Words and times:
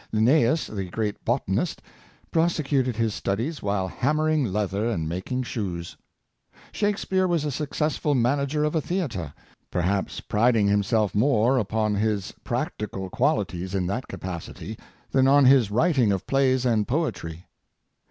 Linnseus, 0.11 0.65
the 0.65 0.85
great 0.85 1.23
botanist, 1.23 1.79
prosecuted 2.31 2.95
his 2.95 3.13
studies 3.13 3.61
while 3.61 3.87
ham 3.87 4.17
mering 4.17 4.51
leather 4.51 4.89
and 4.89 5.07
making 5.07 5.43
shoes. 5.43 5.95
Shakspeare 6.71 7.27
was 7.27 7.45
a 7.45 7.51
successful 7.51 8.15
manager 8.15 8.63
of 8.63 8.73
a 8.73 8.81
theatre— 8.81 9.31
perhaps 9.69 10.19
priding 10.19 10.67
him 10.67 10.81
self 10.81 11.13
more 11.13 11.59
upon 11.59 11.93
his 11.93 12.33
practical 12.43 13.11
qualities 13.11 13.75
in 13.75 13.85
that 13.85 14.07
capacity 14.07 14.75
than 15.11 15.27
on 15.27 15.45
his 15.45 15.69
writing 15.69 16.11
of 16.11 16.25
plays 16.25 16.65
and 16.65 16.87
poetry. 16.87 17.45